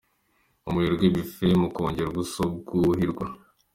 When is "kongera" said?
1.75-2.07